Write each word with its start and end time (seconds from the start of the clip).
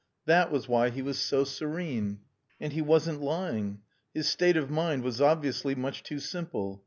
That 0.25 0.51
was 0.51 0.67
why 0.67 0.89
he 0.89 1.03
was 1.03 1.19
so 1.19 1.43
serene. 1.43 2.21
And 2.59 2.73
he 2.73 2.81
wasn't 2.81 3.21
lying. 3.21 3.81
His 4.15 4.27
state 4.27 4.57
of 4.57 4.67
mind 4.71 5.03
was 5.03 5.21
obviously 5.21 5.75
much 5.75 6.01
too 6.01 6.17
simple. 6.17 6.79